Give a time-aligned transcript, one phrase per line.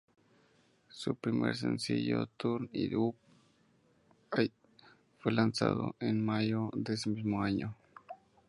[0.89, 3.13] Su primer sencillo, "Turn It Up"
[5.19, 7.75] fue lanzado en mayo de ese mismo año.